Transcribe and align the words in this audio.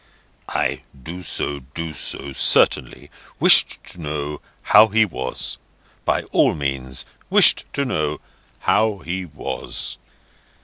"Ay; 0.49 0.81
do 1.03 1.21
so, 1.21 1.59
do 1.59 1.93
so. 1.93 2.33
Certainly. 2.33 3.11
Wished 3.39 3.77
to 3.91 4.01
know 4.01 4.41
how 4.73 4.87
he 4.87 5.05
was. 5.05 5.59
By 6.05 6.23
all 6.31 6.55
means. 6.55 7.05
Wished 7.29 7.65
to 7.73 7.85
know 7.85 8.19
how 8.61 8.97
he 9.05 9.25
was." 9.25 9.99